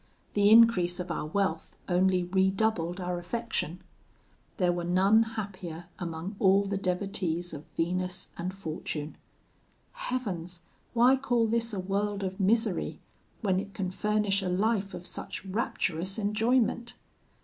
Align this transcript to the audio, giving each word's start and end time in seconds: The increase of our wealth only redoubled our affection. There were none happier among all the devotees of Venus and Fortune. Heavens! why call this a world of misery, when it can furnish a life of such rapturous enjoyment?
The 0.33 0.49
increase 0.49 0.99
of 0.99 1.11
our 1.11 1.27
wealth 1.27 1.77
only 1.87 2.23
redoubled 2.23 2.99
our 2.99 3.19
affection. 3.19 3.81
There 4.57 4.71
were 4.71 4.83
none 4.83 5.21
happier 5.37 5.89
among 5.99 6.35
all 6.39 6.63
the 6.65 6.75
devotees 6.75 7.53
of 7.53 7.67
Venus 7.77 8.29
and 8.35 8.51
Fortune. 8.51 9.15
Heavens! 9.91 10.61
why 10.95 11.17
call 11.17 11.45
this 11.45 11.71
a 11.71 11.79
world 11.79 12.23
of 12.23 12.39
misery, 12.39 12.99
when 13.41 13.59
it 13.59 13.75
can 13.75 13.91
furnish 13.91 14.41
a 14.41 14.49
life 14.49 14.95
of 14.95 15.05
such 15.05 15.45
rapturous 15.45 16.17
enjoyment? 16.17 16.95